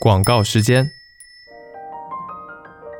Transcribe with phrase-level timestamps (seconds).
[0.00, 0.90] 广告时间。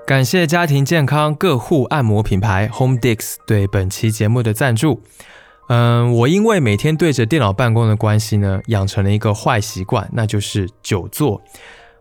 [0.07, 5.03] 感谢家庭健康各户按摩品牌 HomeDix 对本期节目的赞助。
[5.71, 11.41] 嗯，我因为每天对着电脑办公的关系呢，养成了一个坏习惯，那就是久坐。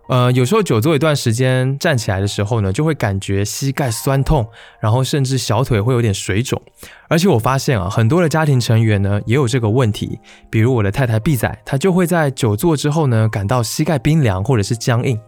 [0.09, 4.49] 呃，有时候久坐一段时间，站起来的时候呢，就会感觉膝盖酸痛，
[4.79, 6.59] 然后甚至小腿会有点水肿。
[7.07, 10.17] 而且我发现啊，很多的家庭成员呢也有这个问题，
[10.49, 15.19] 比如我的太太 B 仔，她就会在久坐之后呢，感到膝盖冰凉或者是僵硬。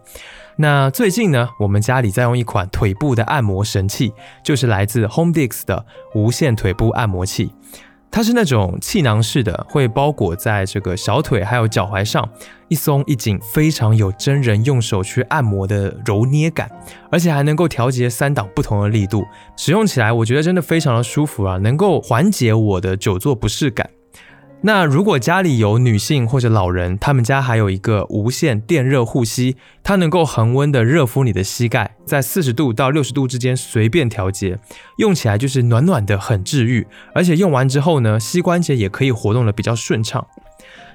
[0.56, 5.86] 那最近呢，我们家里在用一款腿部的按摩神器，就是来自 HomeDix 的
[6.16, 7.52] 无线腿部按摩器。
[8.14, 12.28] 它是那种气囊式的，会包裹在这个小腿还有脚踝上，
[12.68, 16.70] 一松一紧，非常有真人用手去按摩的揉捏感，
[17.10, 19.24] 而且还能够调节三档不同的力度，
[19.56, 23.88] 使用起来我觉得真的非常的舒服啊，能够缓解我的久坐不适感。
[24.64, 34.60] 那如果家里有女性或者老人，他们家还有一个无线电热护膝，它能够恒温的热敷你的膝盖，在四十度到六十度之间随便调节，
[34.98, 40.24] 用起来就是暖暖的，很治愈，而且用完之后呢，膝关节也可以活动的比较顺畅。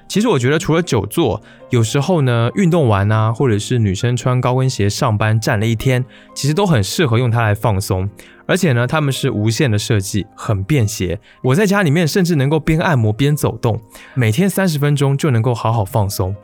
[0.08, 8.08] 其实我觉得，除了久坐，有时候呢，运动完啊，或者是女生穿高跟鞋上班站了一天，其实都很适合用它来放松。
[8.46, 11.20] 而且呢，它们是无线的设计，很便携。
[11.42, 13.78] 我在家里面甚至能够边按摩边走动，
[14.14, 16.34] 每天三十分钟就能够好好放松。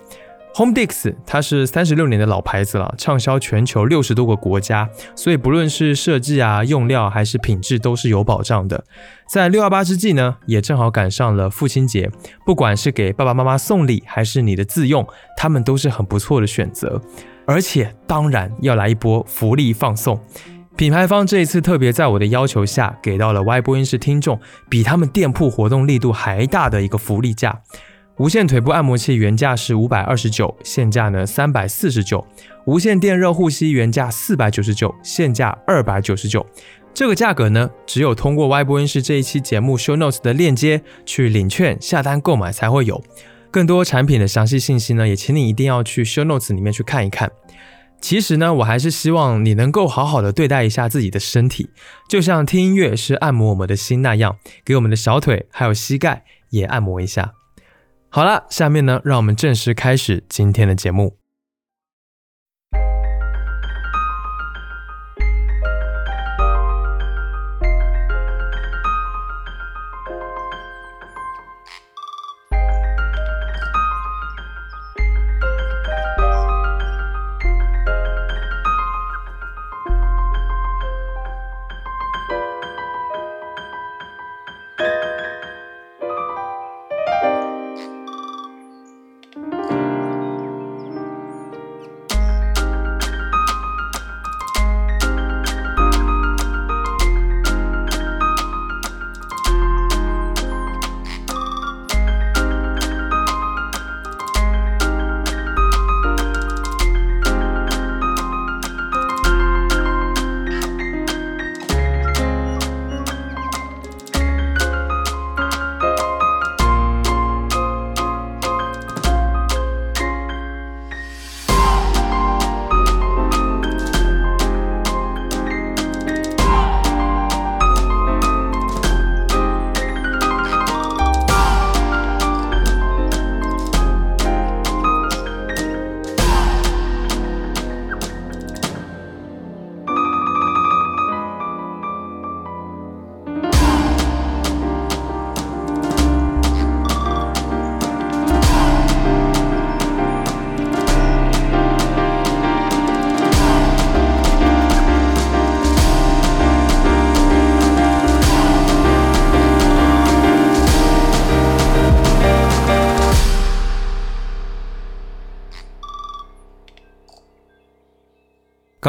[0.54, 8.84] HomeDix 它是三十六年的老牌子了，畅销全球六十多个国家，所以不论是设计啊、用料还是品质都是有保障的。
[9.28, 12.08] 在六幺八之际呢，也正好赶上了父亲节，
[12.46, 15.04] 不管是给爸爸妈妈送礼还是你的自用，
[15.36, 17.02] 他们都是很不错的选择。
[17.46, 20.20] 而且当然要来一波福利放送，
[20.76, 24.38] 品牌方这一次特别在我的要求下，给到了 Y 播音室听众
[24.70, 27.60] 比他们店铺活动力度还大的一个福利价。
[28.18, 32.24] 无线腿部按摩器原价是五百二十九，现价呢三百四十九；
[32.64, 36.46] 无线电热护膝原价四百九十九，现价二百九十九。
[36.94, 43.02] 这个价格呢，只有通过 Y 播音室这一期节目 Show Notes 的链接去领券下单购买才会有。
[43.50, 47.32] 更多产品的详细信息呢，也请你一定要去 Show Notes 里面去看一看。
[48.00, 51.70] 其实呢，我还是希望你能够好好的对待一下自己的身体，
[52.08, 57.32] 就像听音乐是按摩我们的心那样，给我们的小腿还有膝盖也按摩一下。
[58.14, 61.16] 好了，下面呢，让我们正式开始今天的节目。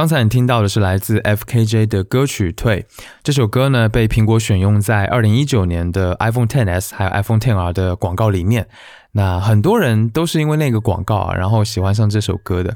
[0.05, 2.85] 刚才你听到的是来自 F.K.J 的歌曲《退》。
[3.23, 8.67] 这首歌呢，被苹果选用在二零一九年的 iPhone XS 还有 iPhone XR 的广告里面。
[9.13, 12.71] 那很多人都是因为那个广告啊，然后喜欢上这首歌的。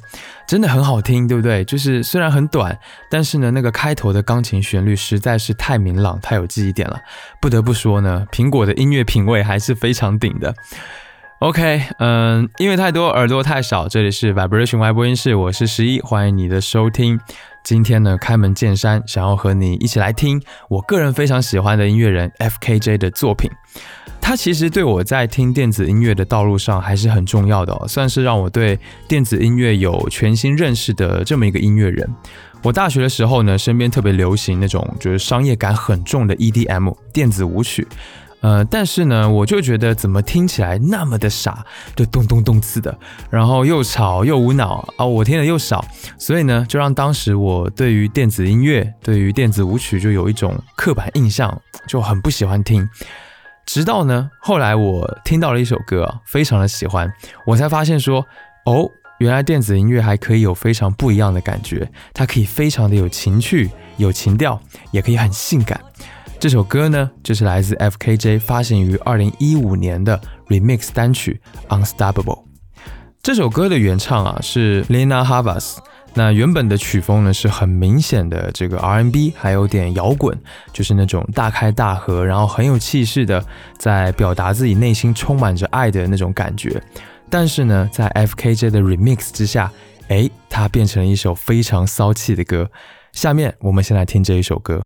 [0.47, 1.63] 真的很好听，对不对？
[1.63, 2.75] 就是虽然很短，
[3.11, 6.99] 但是呢，那个开头的钢琴旋律实在是太明朗、太有记忆点了。
[7.39, 10.55] 不得不说呢，苹果的音乐品味还是非常顶的。
[11.39, 13.87] OK，嗯，音乐太多，耳朵太少。
[13.87, 17.17] 这里是 Vibration Y 播音室，我是十一，欢迎你的收听。
[17.63, 23.49] 今天呢，开门见山，想要和你一起来听我个人非常喜欢的音乐人 F.K.J 的作品。
[24.19, 28.77] 他其实对我在听电子音乐的道路上还是很重要的，算是让我对
[29.07, 32.05] 电子音乐有全新认识的这么一个音乐人。
[32.61, 37.87] 我大学的时候呢，身边特别流行那种就是商业感很重的 EDM 电子舞曲。
[38.41, 41.65] 呃，但是呢，我就觉得怎么听起来那么的傻，
[41.95, 42.97] 就咚咚咚次的，
[43.29, 45.83] 然后又吵又无脑啊，我听的又少，
[46.17, 52.87] 所以呢，就让当时我对于电子音乐、对于电子舞曲就有一种刻板印象，就很不喜欢听。
[53.65, 57.11] 直到呢，后来我听到了一首歌，非常的喜欢，
[57.45, 58.25] 我才发现说，
[58.65, 58.89] 哦，
[59.19, 64.59] 原来电子音乐还可以有非常不一样的感觉，它可以非常的有情趣、有情调，
[64.91, 65.79] 也可以很性感。
[66.39, 71.41] 这首歌呢，就是来自 F.K.J 发行于二零一五年的 Remix 单曲
[71.83, 72.23] 《Unstoppable》。
[73.21, 75.79] 这首歌的原唱啊是 Lena Havas，
[76.13, 80.39] 那原本的曲风呢是很明显的这个 R N B，还有点摇滚，
[80.71, 83.43] 就是那种大开大合，然后很有气势的，
[83.77, 86.81] 在表达自己内心充满着爱的那种感觉。
[87.29, 89.69] 但是呢，在 F.K.J 的 Remix 之下，
[90.07, 92.71] 哎，它变成了一首非常骚气的歌。
[93.11, 94.81] 下面我们先来听这一首歌。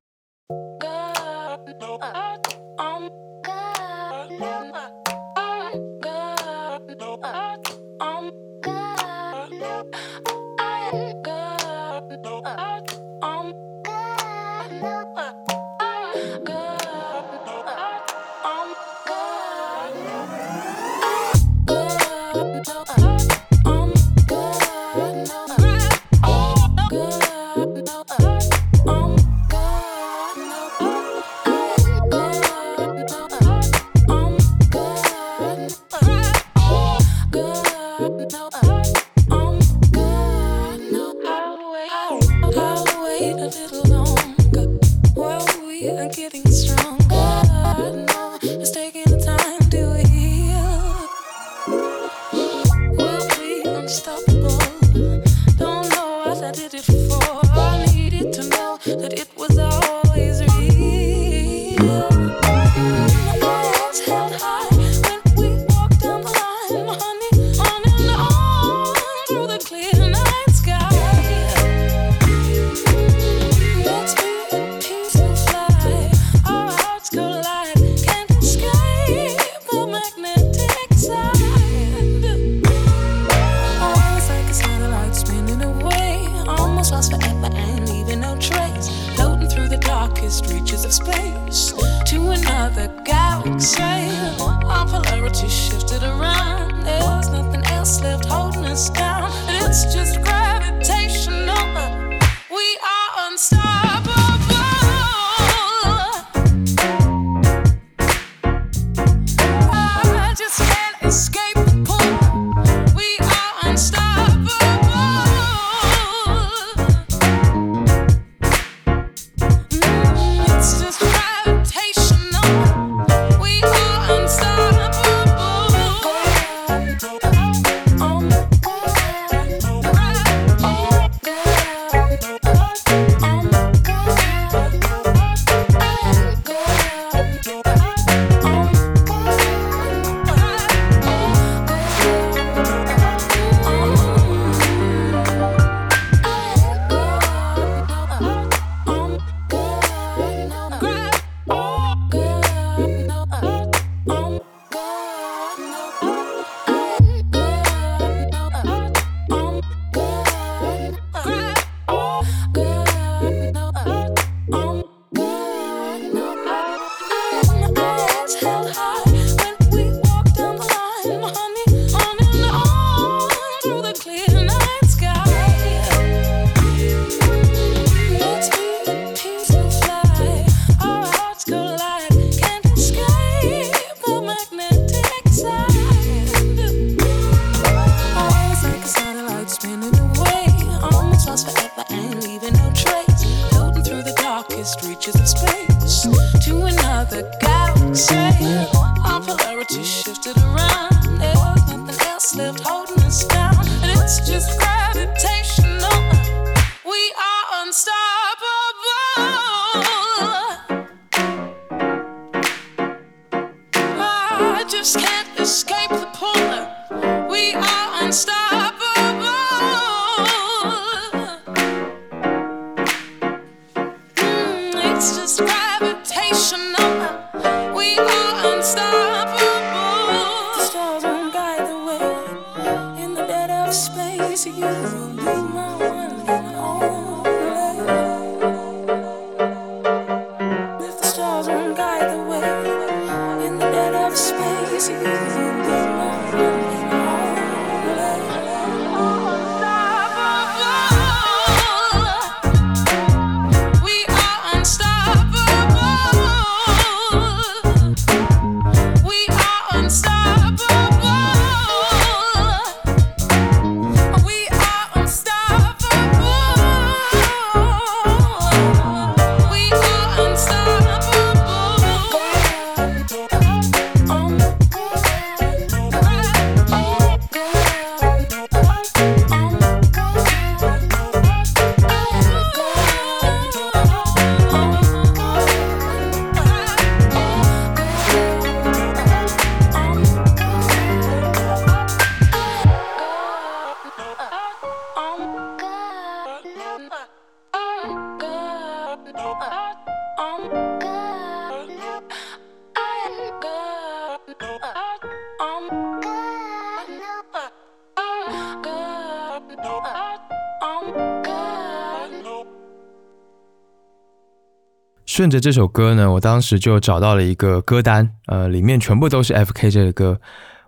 [315.24, 320.20] 顺着这首歌呢，我当时就找到了一个歌单，呃，里面全部都是 F.K.J 的歌。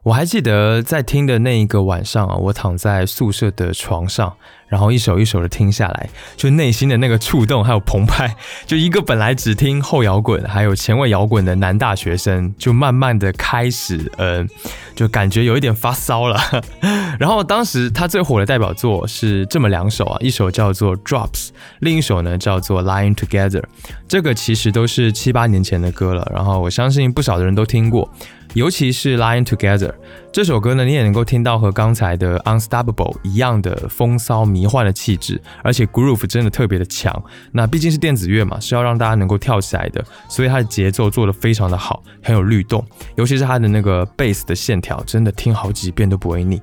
[0.05, 4.31] 我还记得在听的那一个晚上啊，我躺在宿舍的床上，
[4.67, 6.07] 然后一首一首的听下来，
[6.37, 8.35] 就内心的那个触动还有澎湃，
[8.67, 14.45] 就一个本来只听后摇滚还有前卫摇滚的男大学生，就慢慢的开始，呃，
[14.93, 16.39] 就感觉有一点发烧了。
[17.17, 23.63] 然后当时他最火的代表作是这么两首啊，一首叫做 Drops，另一首呢叫做 Lying Together。
[24.07, 28.07] 这个其实都是七八年前的歌了，然后我相信不少的人都听过。
[28.55, 29.89] 尤其是《Lying Together》
[30.31, 37.21] 这首歌呢，你也能够听到和刚才的《Unstoppable》一样的风骚迷幻的气质，而且 Groove 真的特别的强。
[37.51, 42.81] 那毕竟是电子乐嘛，是要让大家能够跳起来的，所以它的节奏做得非常的好，很有律动。
[43.15, 46.61] 尤其是它的那个 Bass 的线条，真的听好几遍都不会腻。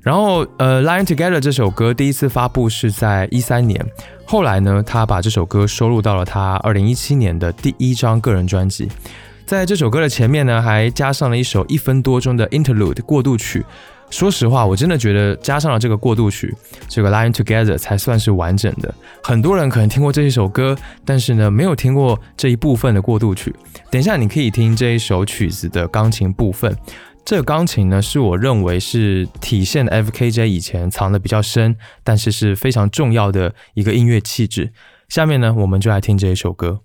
[0.00, 3.84] 然后，呃，《Lying Together》这首歌第一次发布是在一三年，
[4.24, 8.88] 后来呢，他把这首歌收录到了他二零一七年的第一张个人专辑。
[9.46, 13.64] 在这首歌的前面呢，还加上了一首一分多钟的 interlude 过渡曲。
[14.10, 16.52] 说实话，我真的觉得加上了这个过渡曲，
[16.88, 18.92] 这个 Lying Together 才算是完整的。
[19.22, 23.54] 很多人可能听过这一首歌，但是呢，没有听过这一部分的过渡曲。
[23.88, 26.76] 等一下，你可以听这一首曲子的钢琴部分。
[27.24, 34.72] 这个钢琴呢，是我认为是体现 F.K.J 以前藏的比较深，但是是非常重要的一个音乐气质。
[35.08, 36.80] 下面呢，我们就来听这一首歌。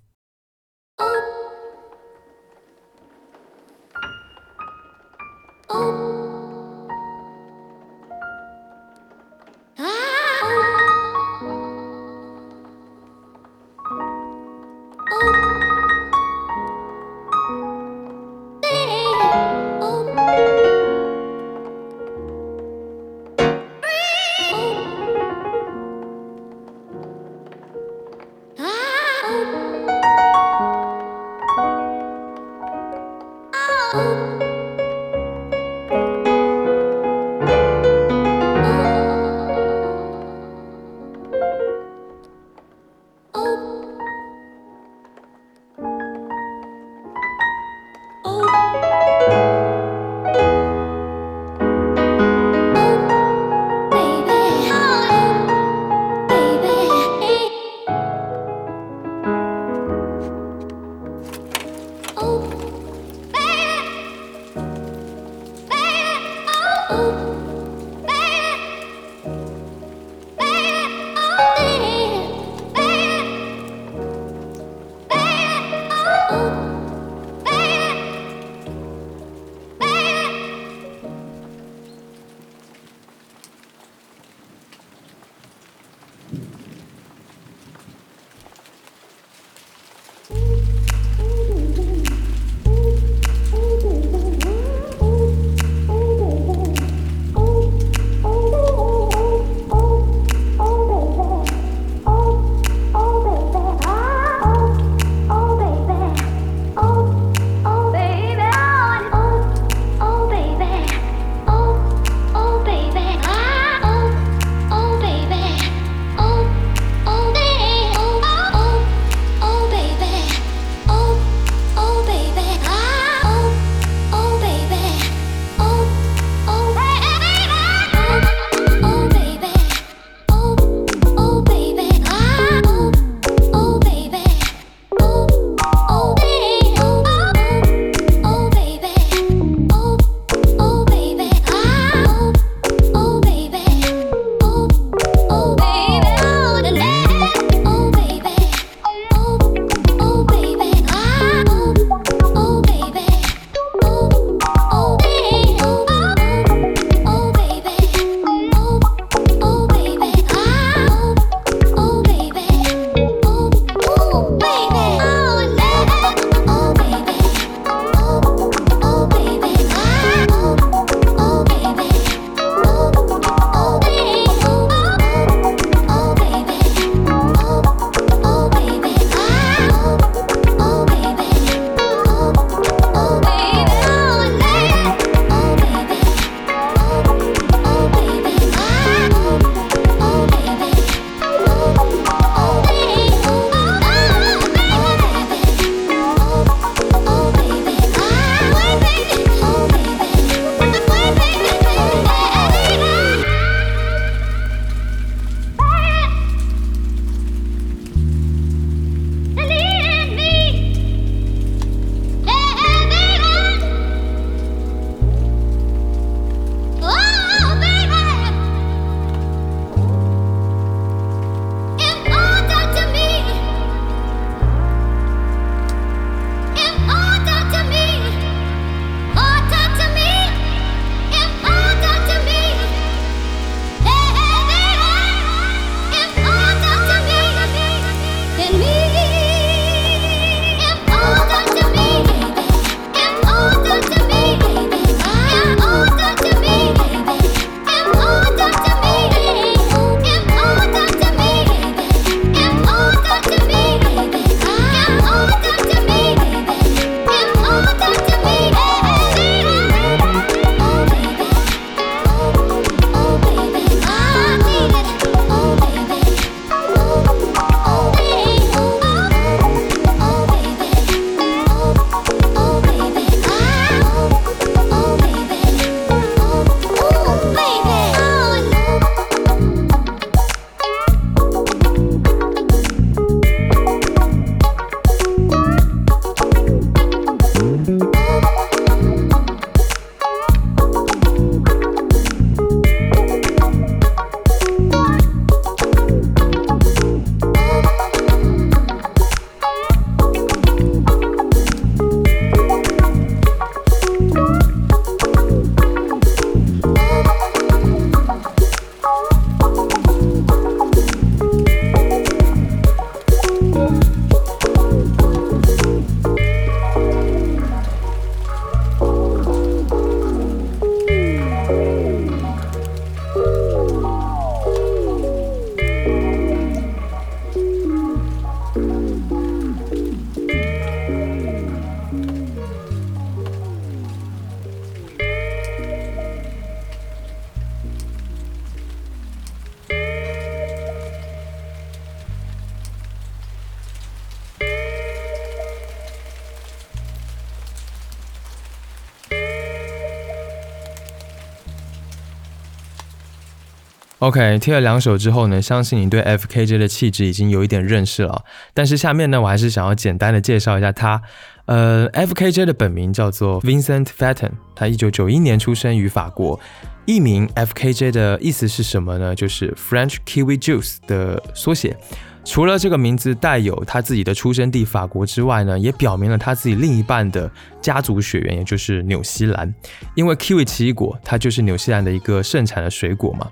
[354.02, 358.26] OK，听了两首之后呢，相信你对 FKJ 的气质已经有一点认识了。
[358.52, 361.00] 但是下面呢，我还是想要简单的介绍一下他。
[361.46, 366.40] 呃，FKJ 的本名叫做 Vincent Fatten，他一九九一年出生于法国。
[366.88, 369.14] 艺名 FKJ 的意思是什么呢？
[369.14, 371.78] 就是 French Kiwi Juice 的缩写。
[372.26, 377.30] 除了这个名字带有他自己的出生地法国之外呢，也表明了他自己另一半的
[377.62, 379.54] 家族血缘，也就是纽西兰。
[379.94, 383.28] 因为 Kiwi 奇异果，它就是纽西兰的一个盛产的水果嘛。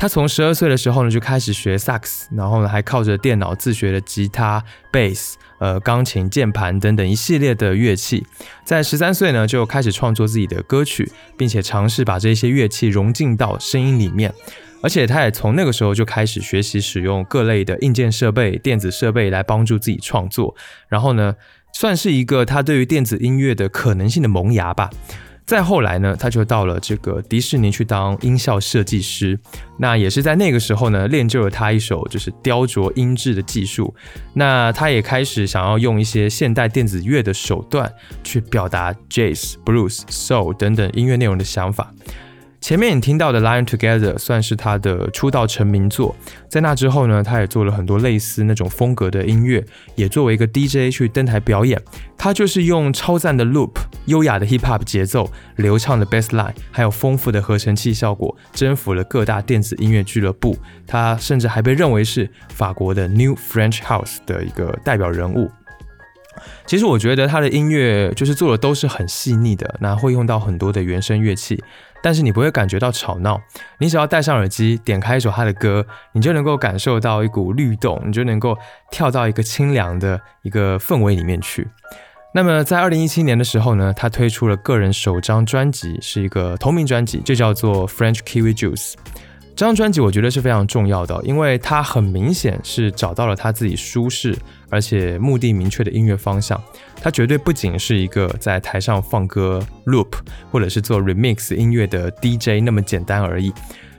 [0.00, 8.26] 他从十二岁的时候呢就开始学萨克斯，然后呢还靠着电脑自学的吉他、贝斯、呃钢琴、键盘等等一系列的乐器。
[8.64, 14.32] 在十三岁呢就开始创作自己的歌曲，并且尝试把这些乐器融进到声音里面。
[14.82, 20.56] 而且他也从那个时候就开始学习使用各类的硬件设备、电子设备来帮助自己创作。
[20.88, 21.36] 然后呢，
[21.74, 24.88] 算是一个他对于电子音乐的可能性的萌芽吧。
[25.50, 29.36] 再后来呢，他就到了这个迪士尼去当音效设计师。
[29.80, 33.92] 那也是在那个时候呢，练就了他一手就是雕琢音质的技术。
[34.32, 41.92] 那他也开始想要用一些现代电子乐的手段去表达 jazz、blues、soul 等等音乐内容的想法。
[42.70, 46.14] 前面你听到的《Lion Together》算是他的出道成名作，
[46.48, 51.82] 在那之后呢，他也做了很多类似那种风格的音乐，也作为一个 DJ 去登台表演。
[52.16, 53.72] 他就是用超赞的 loop、
[54.04, 60.56] 优雅的 hip hop 节奏、流畅的 bass line，还有丰富的合成器效果，征服了各大电子音乐俱乐部。
[60.86, 65.50] 他甚至还被认为是法国的 New French House 的一个代表人物。
[66.64, 71.60] 其实我觉得他的音乐就是做的都是很细腻的，那会用到很多的原声乐器。
[72.02, 73.40] 但是你不会感觉到吵闹，
[73.78, 78.56] 你只要戴上耳机，点开一首他的歌，你就能够感受到一股律动，你就能够
[78.90, 81.68] 跳到一个清凉的一个氛围里面去。
[82.32, 88.94] 那么在二零一七年的时候呢，他推出了个人首张专辑，是一个同名专辑，就叫做 French Kiwi Juice。
[89.60, 94.34] 这张专辑我觉得是非常重要的，因为它很明显是找到了他自己舒适
[94.70, 96.58] 而且目的明确的音乐方向。
[96.96, 100.14] 它绝对不仅是一个在台上放歌 loop
[100.50, 103.52] 或者是做 remix 音乐的 DJ 那么简单而已。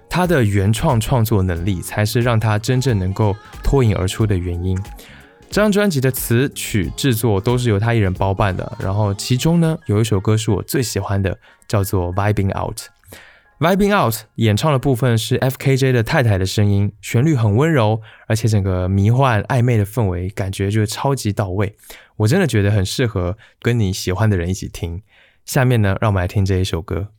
[0.10, 4.76] 他的原创创作能力才是让他真正能够脱颖而出的原因。
[5.52, 12.80] 这张专辑的词曲制作都是由他一人包办的，然后其中呢有一首歌是我最喜欢的，叫做 Vibing Out。
[13.62, 21.76] Vibing Out 演唱的部分是 FKJ 的太太的声音，旋律很温柔，而且整个迷幻暧昧的氛围感觉就超级到位。
[22.18, 25.04] 我真的觉得很适合跟你喜欢的人一起听。
[25.46, 27.10] 下面呢，让我们来听这一首歌。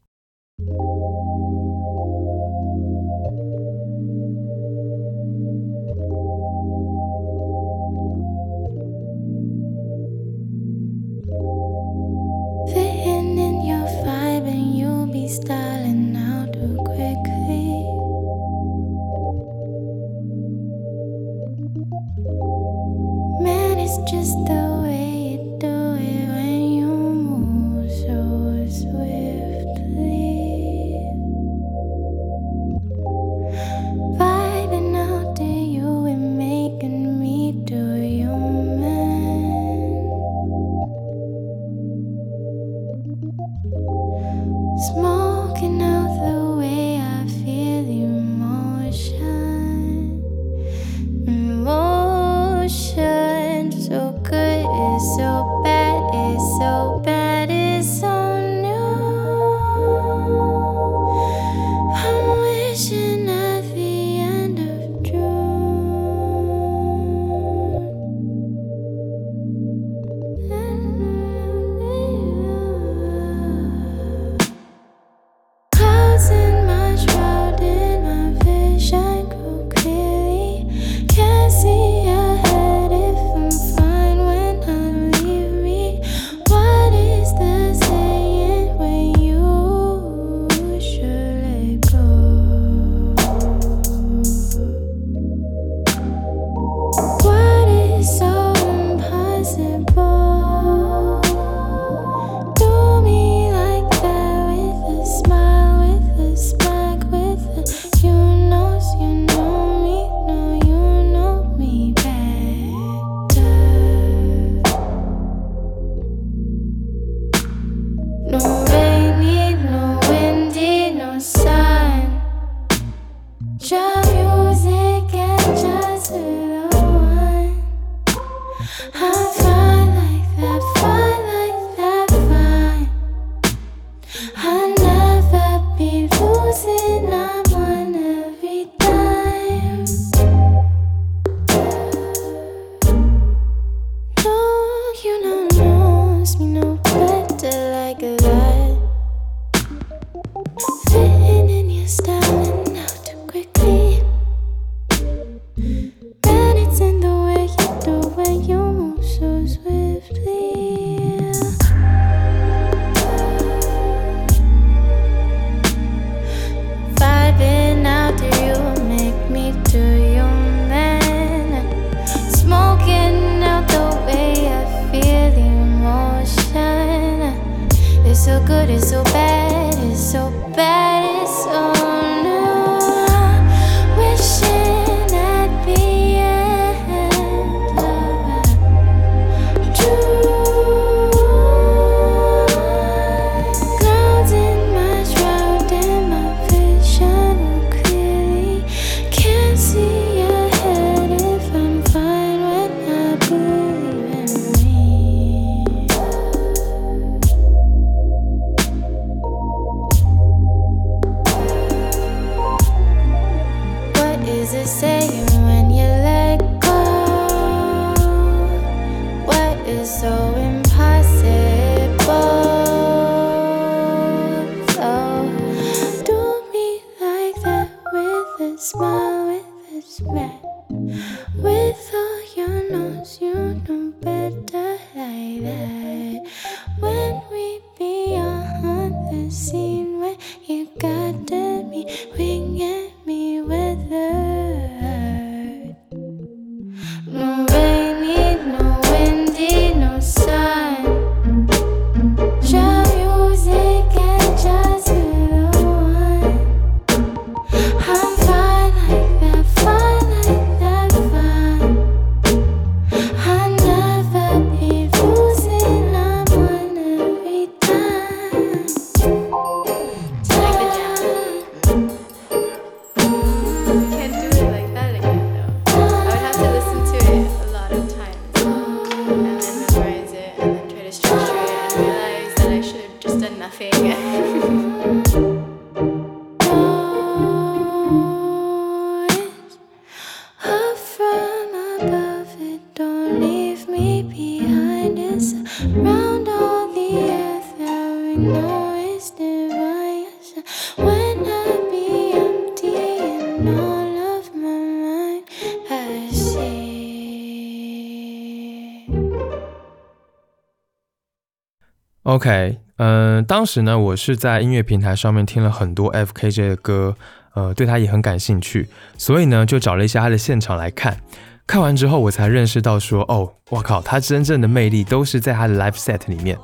[312.13, 316.95] OK，嗯，当时呢，我是在音乐平台上面听了很多 FKJ 的歌，
[317.33, 320.99] 呃，对他也很感兴趣，所以呢，就找了一些他的现场来看。
[321.47, 326.37] 看完之后，我才认识到说，哦，我靠，他真正的魅力都是在他的 live set 里面。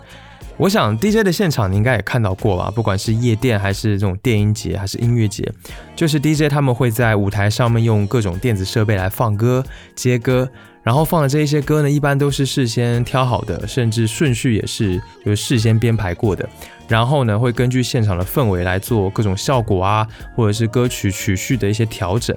[0.58, 5.48] 我想 DJ 的现场你应该也看到过吧，不管是夜店还是这种电音节还是音乐节，
[5.94, 10.48] 就是 DJ 他们会在舞台上面用各种电子设备来放歌、接歌。
[10.82, 16.48] 然后放的这一些歌呢，一般都是事先挑好的，甚至顺序也是有事先编排过的。
[16.88, 22.34] 然后呢，会根据现场的氛围来做各种效果啊，或者是歌曲曲序的一些调整。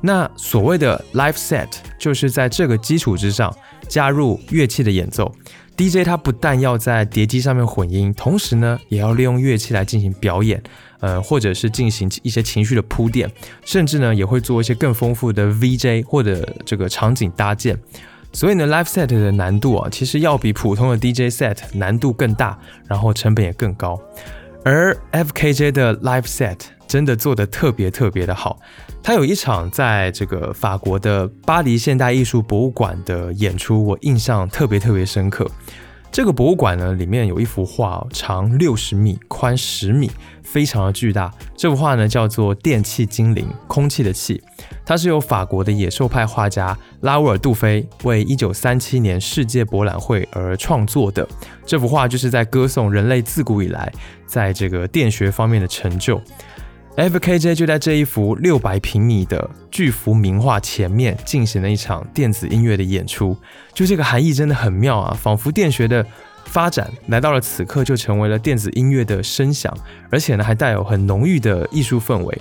[0.00, 3.54] 那所谓的 live set 就是在这个基础之上
[3.86, 5.30] 加入乐器的演奏。
[5.76, 10.62] DJ 他不但要在碟机上面混音，同时呢，也要利用乐器来进行表演。
[11.00, 13.28] 呃，或者是进行一些情绪的铺垫，
[13.64, 17.76] 甚至呢也会做一些更丰富的 VJ 或者这个场景搭建。
[18.32, 22.56] 所以呢，Live Set 的难度啊，其实要比普通的 DJ Set 难度更大，
[22.86, 24.00] 然后成本也更高。
[24.64, 28.58] 而 FKJ 的 Live Set 真的做的特别特别的好。
[29.02, 35.50] 他有一场在这个法国的巴黎现代艺术博物馆的演出，我印象特别特别深刻。
[36.12, 40.10] 这个博物馆呢，里面有一幅画，长六十米，宽十米，
[40.42, 41.32] 非常的巨大。
[41.56, 44.42] 这幅画呢，叫做《电气精灵》，空气的气，
[44.84, 51.26] 它是由法国的野兽派画家拉乌尔·杜菲为一九三七年世界博览会而创作的。
[51.64, 53.90] 这幅画就是在歌颂人类自古以来
[54.26, 56.20] 在这个电学方面的成就。
[56.96, 63.34] FKJ 就在这一幅六百平米的巨幅名画前面进行了一场电子音乐的演出，
[63.72, 66.04] 就这个含义真的很妙啊，仿佛电学的
[66.44, 69.74] 发展来到了此刻就成为了电子音乐的声响，
[70.10, 72.38] 而且呢还带有很浓郁的艺术氛围。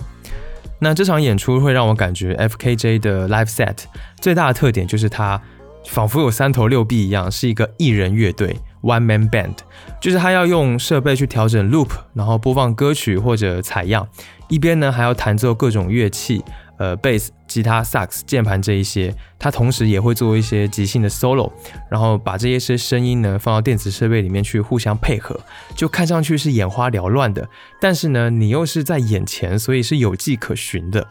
[0.79, 3.77] 那这场演出会让我感觉 FKJ 的 live set
[4.19, 5.41] 最大的特点就是它
[5.87, 8.57] 仿佛有三头六臂一样，是一个艺人乐队。
[8.81, 9.57] One man band，
[10.01, 14.07] 就是他要用设备去调整 loop，然后播放歌曲或者采样，
[14.51, 16.43] 一边呢还要弹奏各种乐器，
[16.77, 21.49] 呃贝斯、吉他、萨克斯、键盘这一些，他同时也会做一些即兴的 solo，
[21.89, 25.39] 然后把这些些声音呢放到电子设备里面去互相配合，
[25.73, 27.47] 就看上去是眼花缭乱的，
[27.79, 31.07] 但是呢你又是在眼前，所以是有迹可循的。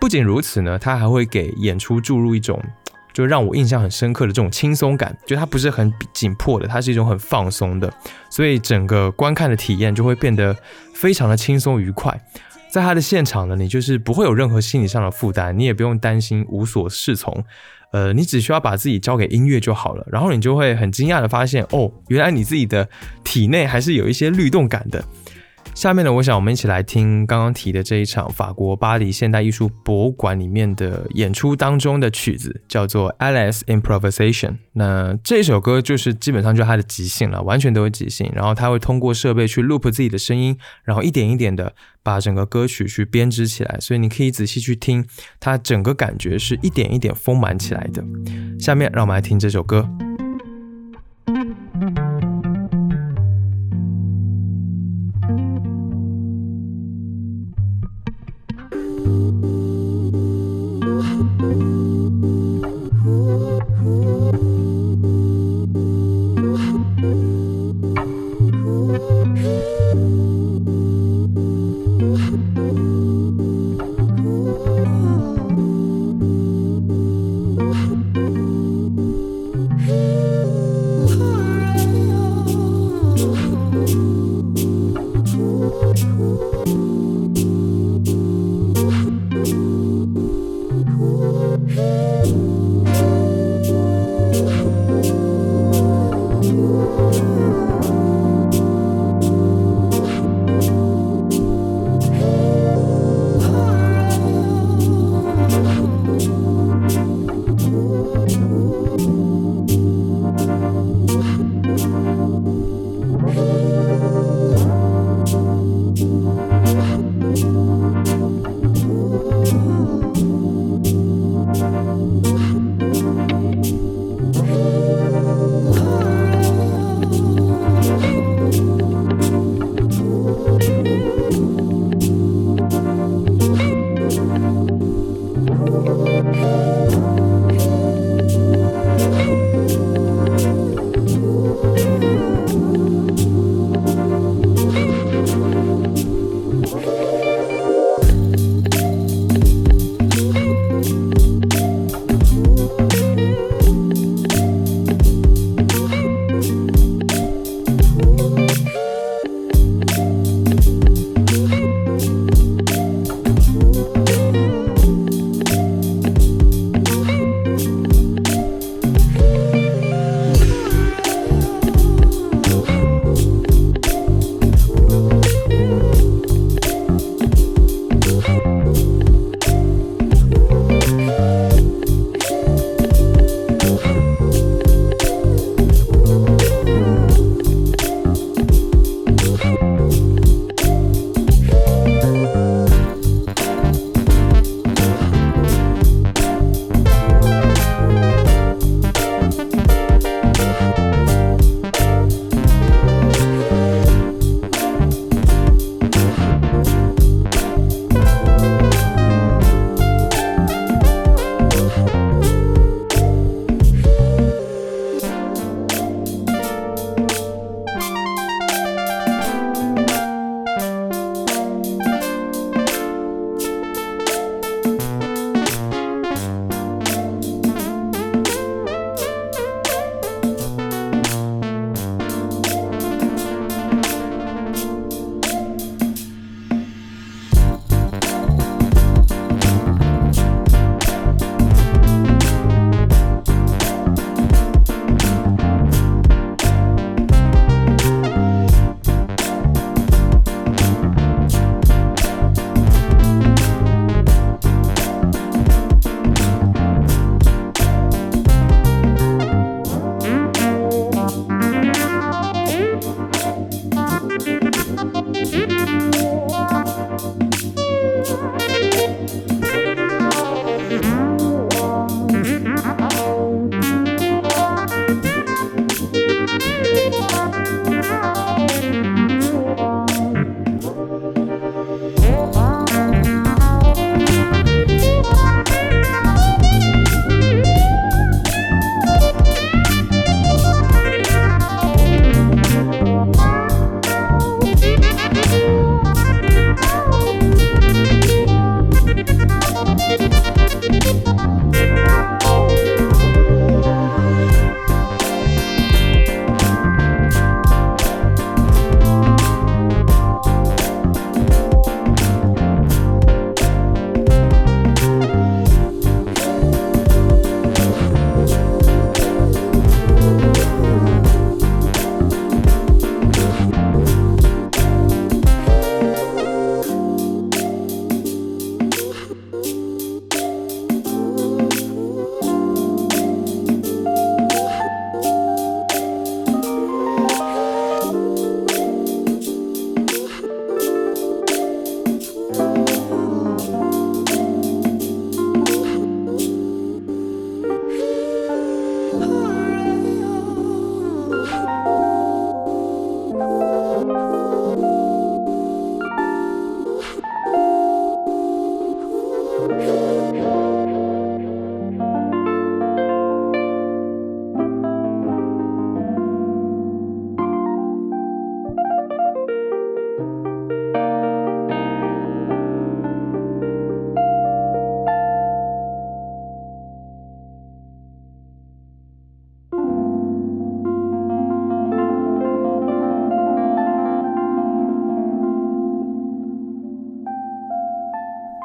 [0.00, 2.60] 不仅如此呢，他还会给演出注入一种。
[3.14, 7.92] 就让我印象很深刻的这种轻松感，就它不是很紧迫的，它是一种很放松的，
[8.30, 10.56] 所以整个观看的体验就会变得
[10.94, 12.18] 非常的轻松愉快。
[12.72, 17.44] 在他的现场呢，你就是不会有任何心理上的负担，你也不用担心无所适从，
[17.92, 22.88] 呃，你只需要把自己交给音乐就好了，然后你就会很惊讶的发现，哦，原来你自己的
[23.22, 25.04] 体内还是有一些律动感的。
[25.74, 34.58] 下面呢，我想我们一起来听刚刚提的这一场法国巴黎现代艺术博物馆里面的演出当中的曲子，叫做 Alice Improvisation。
[34.74, 38.30] 那这首歌就是基本上就是它的即兴了，完全都是即兴。
[38.34, 43.78] 然后他会通过设备去 loop 自己的声音，然后一点一点的把整个歌曲去编织起来。
[43.80, 45.04] 所以你可以仔细去听，
[45.40, 48.04] 它整个感觉是一点一点丰满起来的。
[48.60, 49.88] 下面让我们来听这首歌。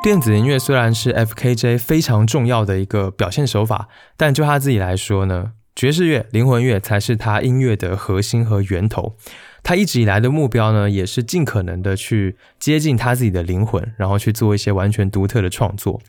[0.08, 9.18] 电子音乐虽然是 F.K.J 非常重要的一个表现手法，但就他自己来说呢，爵士乐、灵魂乐才是他音乐的核心和源头。
[9.64, 16.02] 他一直以来的目标呢，也是尽可能的去接近他自己的灵魂，然后去做一些完全独特的创作。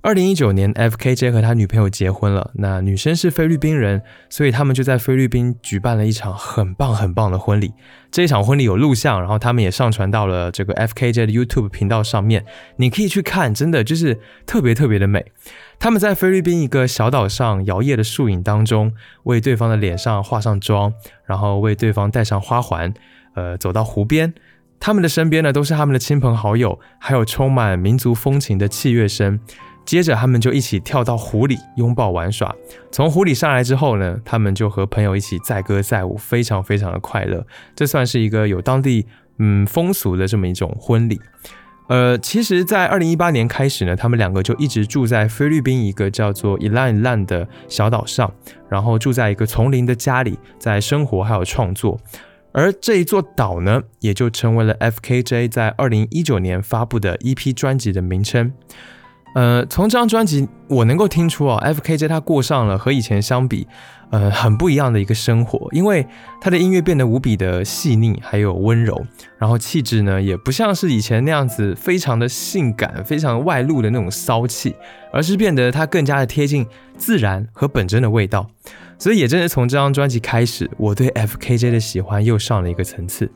[0.00, 2.52] 二零一九年，F.K.J 和他女朋友结婚了。
[2.54, 7.72] 那女生是菲律宾人，所以他们就在菲律宾举办了一场很棒很棒的婚礼。
[8.08, 12.44] 这一场婚礼有录像，然后他们也上传到了这个 F.K.J 的 YouTube 频道上面，
[12.76, 15.32] 你可以去看，真的就是特别特别的美。
[15.80, 18.92] 他们在菲律宾一个小岛上摇曳的树影当中，
[19.24, 20.94] 为对方的脸上化上妆，
[21.24, 22.94] 然后为对方戴上花环，
[23.34, 24.32] 呃，走到湖边。
[24.80, 29.40] 他们的身边呢，都是他们的亲朋好友，还有充满民族风情的器乐声。
[29.88, 32.54] 接着他们就一起跳到湖里拥抱玩耍。
[32.92, 37.46] 从湖里上来之后呢，他们就和朋友一起载歌载舞，非常非常的快乐。
[37.74, 39.06] 这算是一个有当地
[39.38, 41.18] 嗯风俗的这么一种婚礼。
[41.88, 48.30] 呃，其实，在二零一八年开始呢，他们两个就一直住在菲律宾一个叫做伊兰伊兰的小岛上，
[48.68, 51.98] 然后住在一个丛林的家里，在生活还有创作。
[52.52, 58.52] 而这一座岛呢，也就成为了 F.K.J 在二零一九年发布的 EP 专辑的名称。
[59.34, 63.68] 呃，从这张专辑我能够听出啊，F.K.J 他过上了和以前相比，
[64.10, 66.04] 呃，很不一样的一个生活，因为
[66.40, 69.06] 他的音乐变得无比的细腻，还有温柔，
[69.38, 74.74] 然后气质呢，也不像是以前那样子非常的性感、非常外露的那种骚气，
[75.12, 76.66] 而是变得他更加的贴近
[76.96, 78.48] 自然和本真的味道。
[78.98, 83.30] 所以也正是从这张专辑开始，我对 F.K.J 的喜欢又上了一个层次。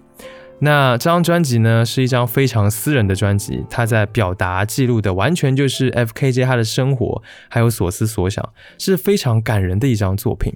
[0.64, 10.54] 那这张专辑呢，是一张非常私人的专辑，他在表达记录的完全就是 F.K.J 他的生活，还有所思所想，是非常感人的一张作品。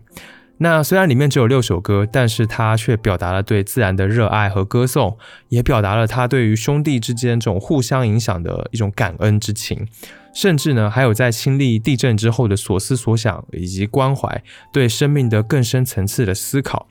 [0.59, 9.89] 那虽然里面只有六首歌，但是他却表达了对自然的热爱和歌颂，也表达了他对于兄弟之间这种互相影响的一种感恩之情。
[10.33, 14.43] 甚至呢，还有在亲历地震之后的所思所想以及关怀，
[14.73, 16.87] 对生命的更深层次的思考。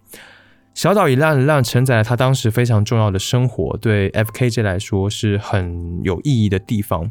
[0.75, 7.09] 小岛一浪一浪承载了他当时非常重要的生活，对 F.K.J 来说是很有意义的地方。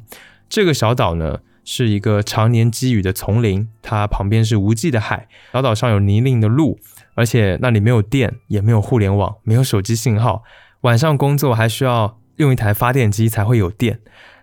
[0.51, 6.79] 这个小岛呢，是一个常年积雨的丛林，它旁边是无际的海，小岛上有泥泞的路，
[7.15, 10.43] 而且那里没有电，也没有互联网，没有手机信号，
[10.83, 13.99] 晚上工作还需要用一台发电机才会有电。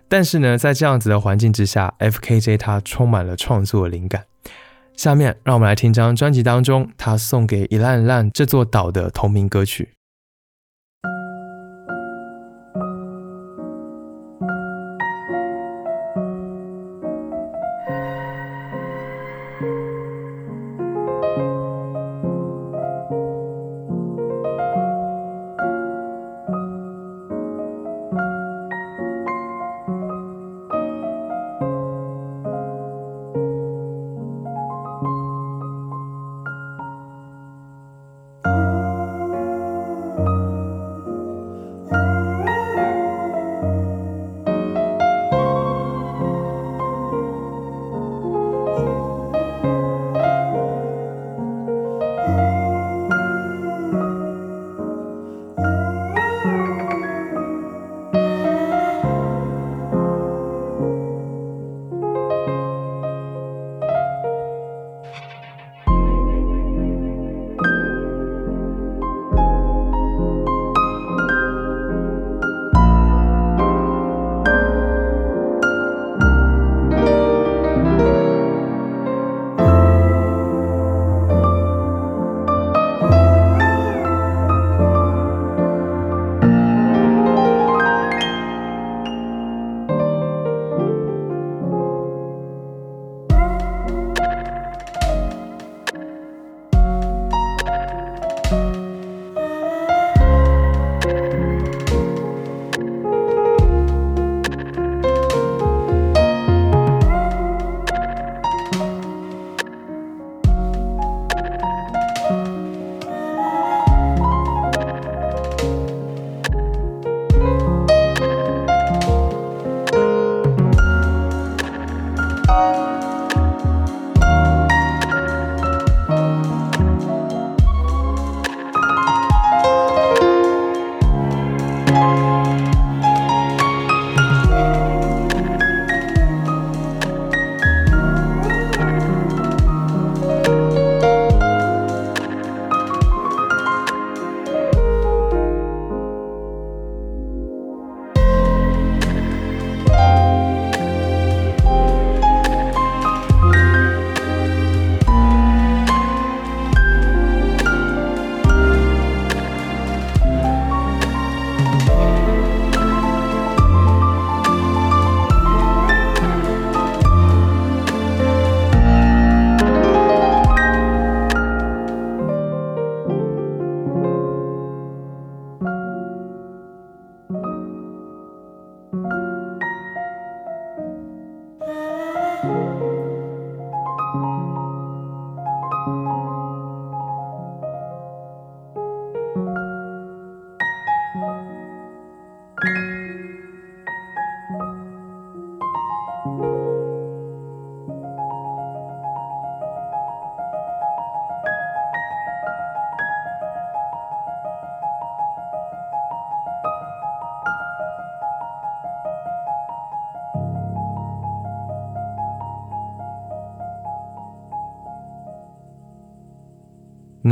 [0.08, 4.24] 但是呢，在这样子的环境之下，F.K.J 他充满了创作灵感。
[4.96, 9.90] 下面让我们来听张专辑当中他送给一浪一浪这座岛的同名歌曲。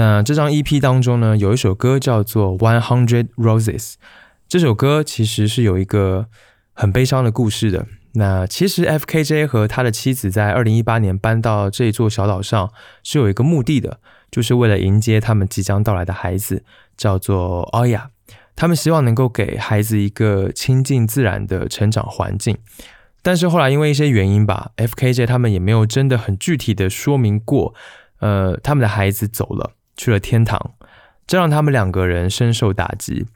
[0.01, 3.92] 那这张 EP 当中呢，有一首歌叫做《One Hundred Roses》，
[4.48, 6.28] 这首歌其实是有一个
[6.72, 7.86] 很悲伤的故事的。
[8.14, 12.72] 那其实 F.K.J 和他的妻子在二零一八年搬到这座小岛上
[13.03, 16.64] 是有一个目的的，就是为了迎接他们即将到来的孩子，
[16.96, 18.05] 叫做 Oya。
[18.57, 22.57] 他们希望能够给孩子一个亲近自然的成长环境。
[23.20, 27.74] 但是后来因为一些原因吧，F.K.J 他们也没有真的很具体的说明过，
[28.20, 30.72] 呃，他们的孩子走了，去了天堂，
[31.26, 33.26] 这让他们两个人深受打击。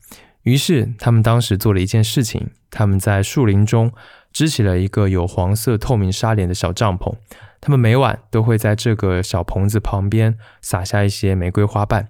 [0.44, 3.92] 于是他们当时做了一件事情，他们在树林中。
[4.32, 7.14] 支起了一个有黄色透明纱帘的小帐篷，
[7.60, 12.08] 他们每晚都会在这个小棚子旁边撒下一些玫瑰花瓣，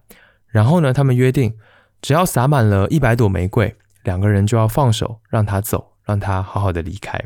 [0.48, 1.52] 然后呢，他们约定，
[2.00, 7.22] 只要撒满了一百朵玫瑰，两个人就要放手让他走，让他好好的离开。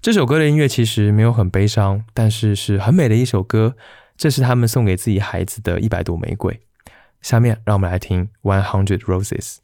[0.00, 3.76] 这首歌的音乐其实没有很悲伤，但是是很美的一首歌。
[4.20, 6.60] 这是他们送给自己孩子的一百朵玫瑰。
[7.22, 9.54] 下面让我们来听《One Hundred Roses》。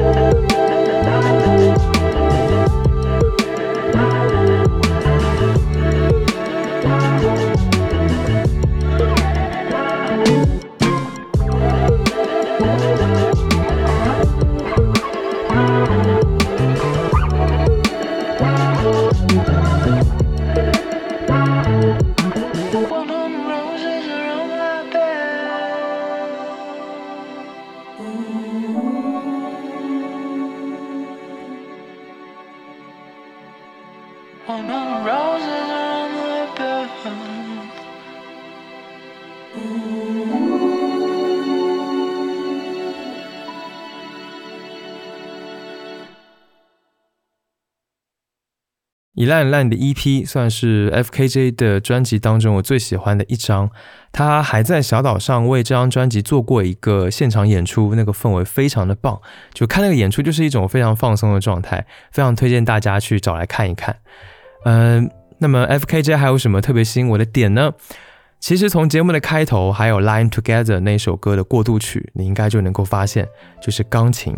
[0.00, 0.49] Bye.
[49.20, 53.70] 一烂烂的 EP，算是 FKJ 的专辑当中我最喜欢的一张。
[54.12, 59.20] 他还在小岛上为这张专辑做过一个现场演出，那个氛围非常的棒，
[59.52, 63.94] 就看那个演出就是一种非常放松的状态，非常推荐大家去找来看一看。
[64.64, 67.74] 嗯，那么 FKJ 还有什么特别吸引我的点呢？
[68.40, 73.28] 其实从节目的开头，还有《Line Together》那首歌的过渡曲，你应该就能够发现，
[73.60, 74.34] 就是钢琴。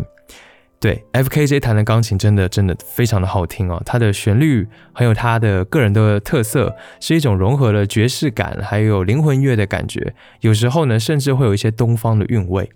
[0.83, 12.69] 对，F.K.J 弹的钢琴真的真的非常的好听哦，它的旋律很有它的个人的特色，是一种融合了爵士感还有灵魂乐的感觉，有时候呢甚至会有一些东方的韵味。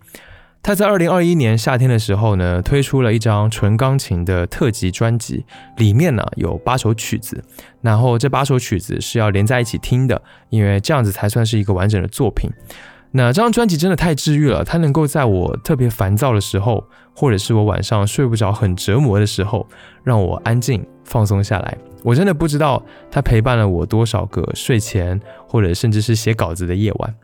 [0.64, 5.46] 他在二零二一年夏天的时候呢，推出了一张纯钢琴的特辑专辑，
[5.76, 7.44] 里面呢有八首曲子，
[7.82, 12.50] 然后这八首曲子是要连在一起听的，因为这样子才算是一个完整的作品。
[13.12, 16.86] 那这张专辑真的太治愈了，它能够在我特别烦躁的时候，
[17.20, 19.68] 或者是我晚上睡不着很折磨的时候，
[20.04, 21.76] 让我安静放松下来。
[22.04, 27.16] 我真的不知道它陪伴了我多少个睡前，或者甚至是写稿子的夜晚。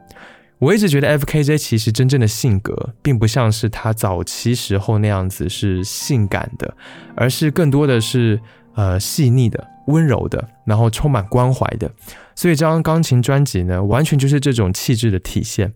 [0.57, 6.75] 我一直觉得 F.K.J 其实真正的性格，并不像是他早期时候那样子是性感的，
[7.15, 8.39] 而是更多的是
[8.73, 11.91] 呃细腻的、温柔的，然后充满关怀的。
[12.33, 15.73] 所以这张钢琴专辑呢，完全就是这种气质的体现。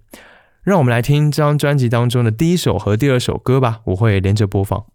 [0.68, 4.86] 让我们来听这张专辑当中的第一首和第二首歌吧，我会连着播放。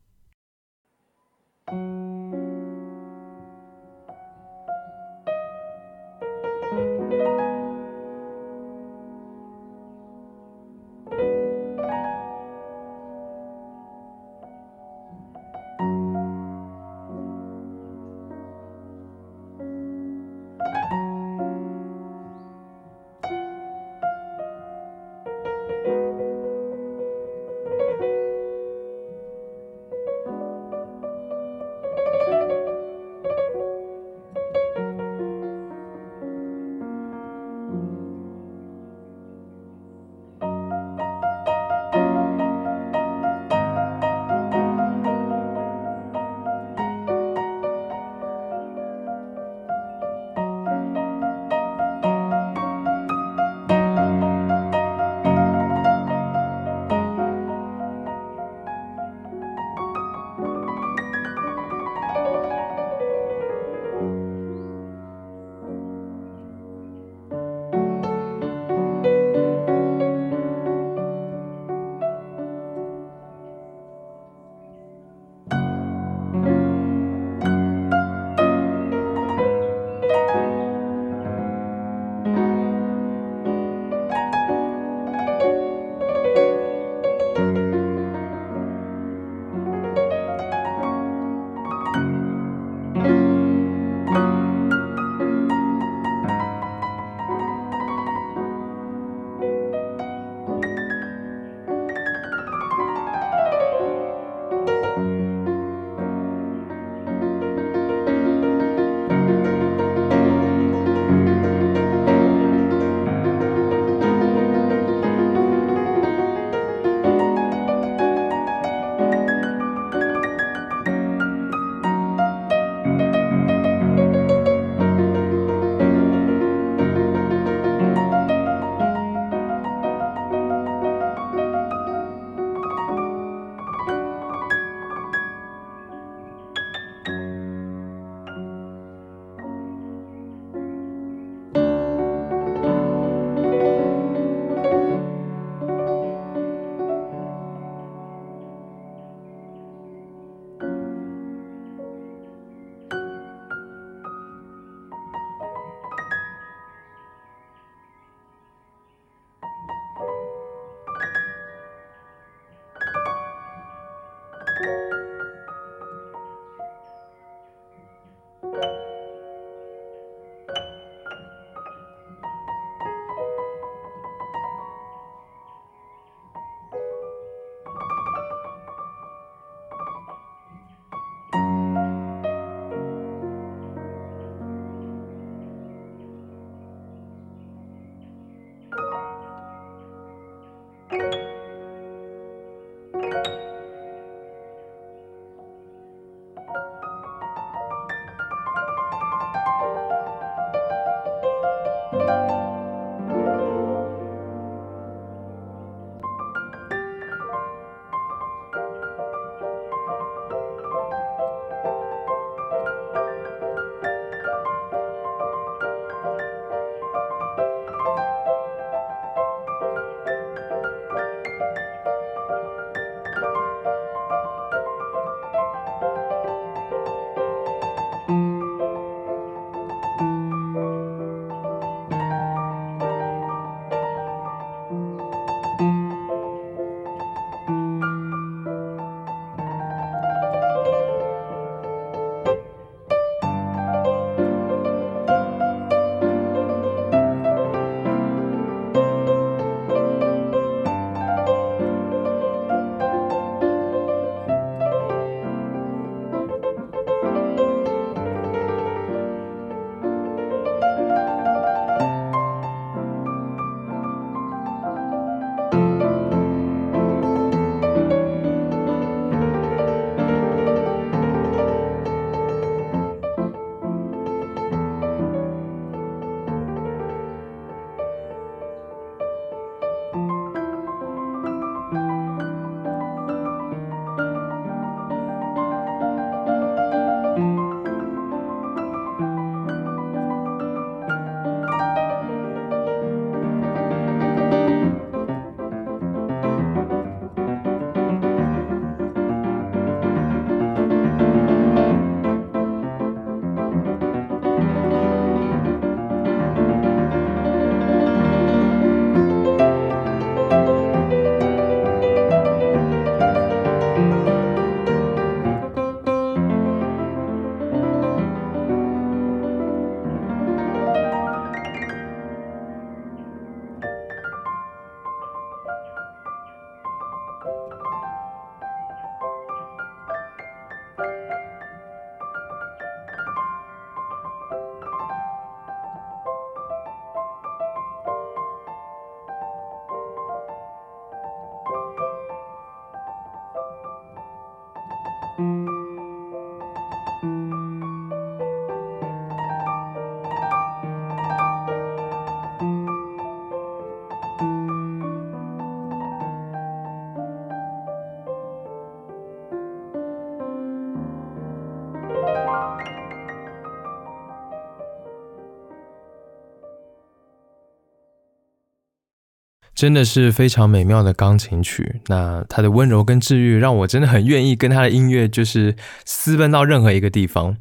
[369.62, 371.76] 真的是非常美妙的钢琴曲。
[371.86, 375.54] 那它的温柔跟治愈，让我真的很愿意跟他的音乐就是
[375.84, 377.36] 私奔到任何一个地方。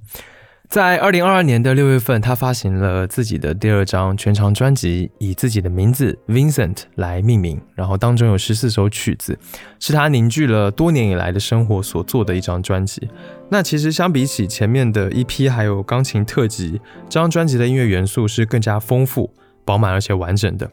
[0.69, 9.35] 在二零二二年的六月份，他发行了自己的第二张全长专辑，以自己的名字 Vincent 来命名，然后当中有十四首曲子，
[9.79, 13.09] 是他凝聚了多年以来的生活所做的一张专辑。
[13.49, 19.33] 那其实相比起前面的一批还有钢琴特辑，这张专辑的音乐元素是更加丰富、
[19.65, 20.69] 饱满而且完整的。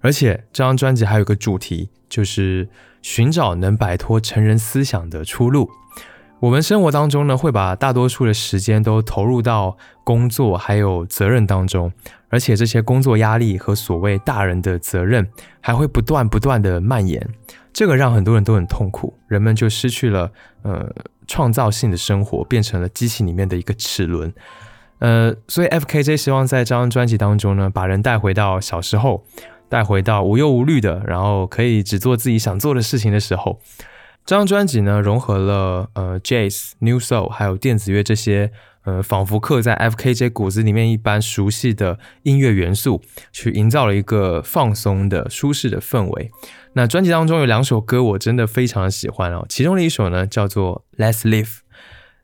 [0.00, 2.68] 而且这张专辑还有个主题，就是
[3.02, 5.70] 寻找能摆脱成人思想的出路。
[6.40, 11.92] 我们生活当中呢，会把大多数的时间都投入到工作还有责任当中，
[12.30, 15.30] 而且这些工作压力和所谓大人的责任
[15.60, 17.28] 还会不断不断的蔓延，
[17.74, 20.32] 这个让很多人都很痛苦，人们就失去了
[20.62, 20.90] 呃
[21.26, 24.32] 创造性的生活，变成了机器里面的一个齿轮。
[25.00, 29.24] 呃，所以 F.K.J 希望在这张专辑当中呢，把人带回到小时候，
[29.70, 33.60] 带回到无忧无虑的，然后可以只做自己想做的事情的时候。
[34.26, 38.52] 这张专辑呢，融合了呃 Jazz、New Soul 还有电子乐这些
[38.84, 43.00] 呃仿佛刻在 FKJ 骨子里面一般熟悉的音乐元素，
[43.32, 46.30] 去营造了一个放松的、舒适的氛围。
[46.74, 49.46] 那专辑当中有两首歌，我真的非常喜欢哦。
[49.48, 51.44] 其中的一首呢，叫做《Let's Live》。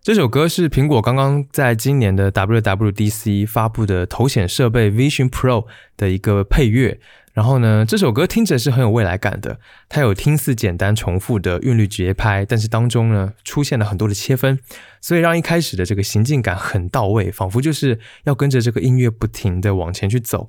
[0.03, 5.67] 这首歌是苹果刚刚在今年的 WWDC 发布的头显设备 Vision Pro
[5.97, 7.01] 的一个配乐。
[7.37, 9.61] 然后呢，这首歌听着是很有未来感的。
[9.91, 14.59] 它有听似简单重复的韵律节拍，但是当中呢出现了很多的切分，
[15.03, 20.49] 所以让一开始的这个行进感很到位，仿佛就是要跟着这个音乐不停的往前去走。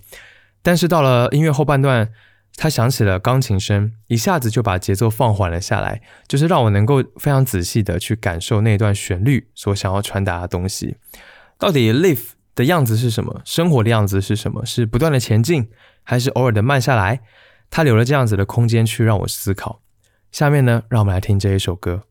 [0.61, 2.09] 但是到了音乐后半段，
[2.55, 10.95] 它响起了钢琴声，一下子就把节奏放缓了下来，就是让我能够非常仔细的去感受那段旋律所想要传达的东西。
[11.59, 13.41] 到底 live 的样子是什么？
[13.43, 14.65] 生活的样子是什么？
[14.65, 15.67] 是不断的前进？
[16.09, 17.19] 还是偶尔的慢下来，
[17.69, 19.81] 他留了这样子的空间去让我思考。
[20.31, 22.03] 下面呢，让我们来听这一首歌。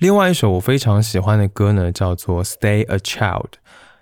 [0.00, 3.42] 另外一首我非常喜欢的歌呢，叫做《Stay a Child》。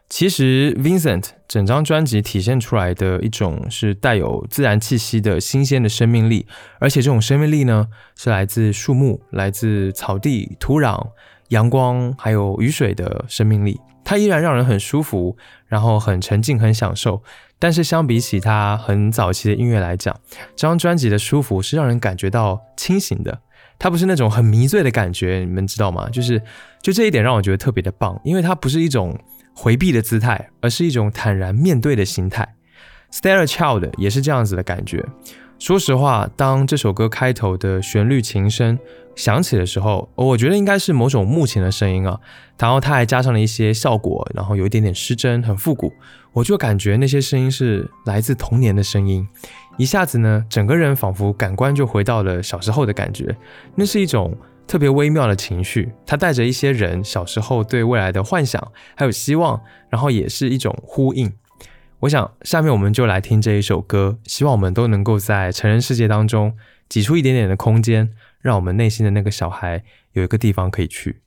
[0.09, 6.46] 其实 Vincent 整张专辑体现出来的一种是带有自然气息的新鲜的生命力，
[6.78, 11.05] 而且这种生命力呢，是来自树木、来自草地、土壤、
[11.49, 13.80] 阳光还有雨水的生命力。
[14.05, 15.36] 它依然让人很舒服，
[15.66, 17.24] 然后很沉静、很享受。
[17.59, 20.16] 但是相比起他很早期的音乐来讲，
[20.55, 23.40] 这张专辑的舒服是让人感觉到清醒的。
[23.79, 26.09] 它不是那种很迷醉的感觉，你们知道吗？
[26.11, 26.43] 就是
[26.83, 29.18] 就这一点让我觉得特别的棒，因为它不是一种
[29.55, 32.47] 回避的姿态，而是一种坦然面对的心态。
[33.12, 35.05] Stella Child 也是这样子的感觉。
[35.59, 38.79] 说实话，当这首歌开头的旋律琴声
[39.19, 42.21] 响起的时候，我觉得应该是某种木琴的声音啊，
[42.57, 45.93] 然后它还加上了一些效果，然后有一点点失真，很复古。
[46.35, 49.27] 我就感觉那些声音是来自童年的声音，
[49.77, 53.37] 一下子呢，整个人仿佛感官就回到了小时候的感觉。
[53.75, 54.39] 那是一种
[54.69, 59.61] 特别微妙的情绪，它带着一些人小时候对未来的幻想还有希望，
[59.91, 61.33] 然后也是一种呼应。
[62.01, 66.55] 我想下面我们就来听这一首歌，希望我们都能够在成人世界当中
[66.89, 68.11] 挤出一点点的空间，
[68.49, 71.20] 让我们内心的那个小孩有一个地方可以去。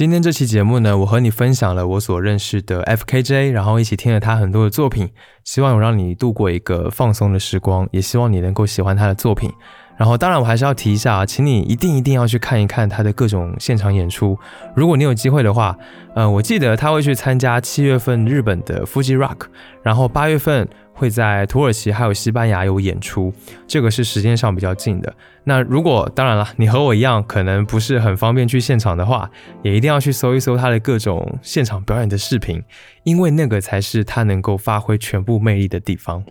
[0.00, 5.10] 今天这期节目呢，我和你分享了我所认识的 FKJ，然后一起听了他很多的作品，
[5.44, 9.52] 希望有让你度过一个放松的时光，也希望你能够喜欢他的作品。
[9.98, 14.38] 然后，当然我还是要提一下啊，请你一定一定要去看一看他的各种现场演出。
[14.74, 15.76] 如果你有机会的话，
[16.14, 19.48] 呃，我记得他会去参加七月份日本的 Fuji Rock，
[19.82, 20.66] 然后八月份。
[20.92, 23.32] 会在土耳其还有西班牙有演出，
[23.66, 25.14] 这个是时间上比较近的。
[25.44, 29.30] 那如果当然了，你和我一样可能不是很方便去现场的话，
[29.62, 32.62] 也一定要去搜一搜他的各种现场表演的视频，
[33.04, 36.22] 因为那个才是他能够发挥全部魅力的地方。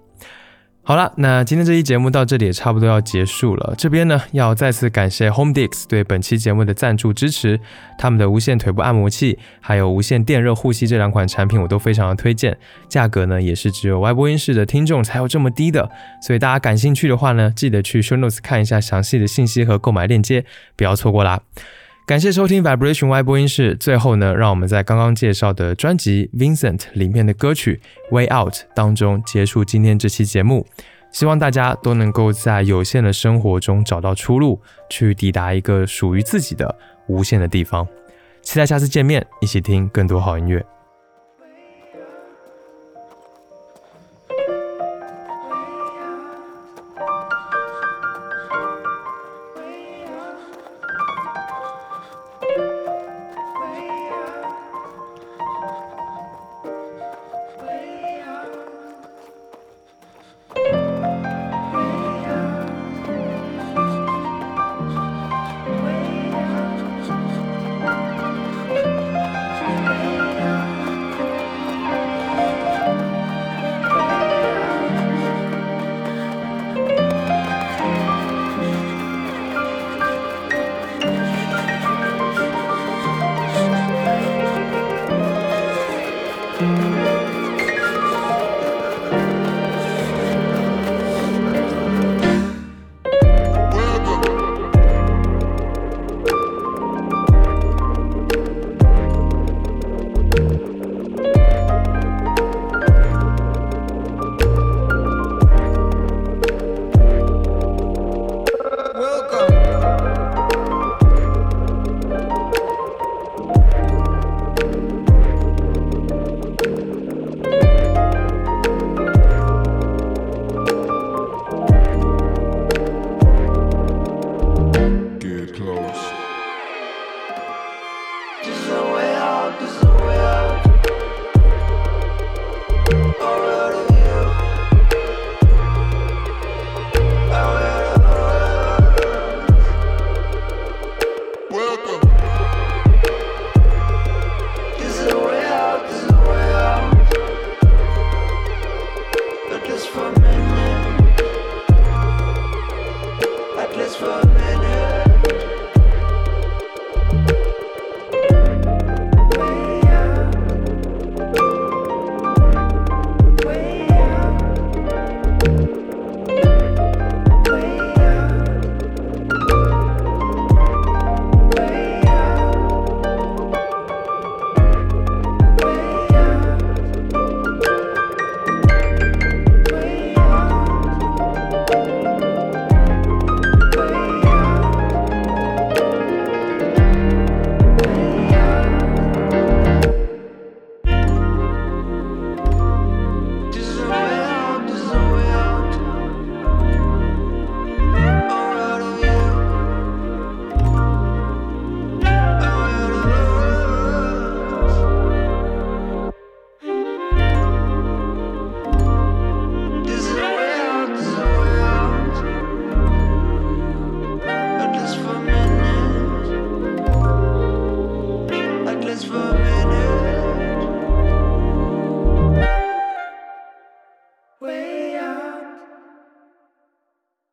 [0.89, 3.75] 好了，那今天这期节目到这里也差不多要结束了。
[3.77, 7.59] 这边呢，要再次感谢 HomeDix 对本期节目的赞助支持。
[7.99, 12.57] 他们的无线腿部按摩器，还有无线电热护膝这两款产品，我都非常的推荐。
[12.87, 15.87] 价格呢，也是只有外播音室的听众才有这么低的。
[16.23, 20.43] 所以大家感兴趣的话呢，记得去 shoenos 看一下详细的信息和购买链接，
[20.75, 21.39] 不要错过啦。
[22.10, 23.76] 感谢收听 Vibration Y 播音室。
[23.76, 27.80] 最后呢，让我们在刚刚介绍的专辑 Vincent 里面的歌曲
[28.10, 30.66] Way Out 当中结束今天这期节目。
[31.12, 37.88] 希望大家都能够在有限的生活中找到出路，去抵达一个属于自己的无限的地方。
[38.41, 40.66] 期待下次见面，一起听更多好音乐。